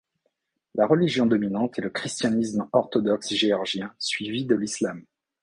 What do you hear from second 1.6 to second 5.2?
est le christianisme orthodoxe géorgien, suivie de l'islam.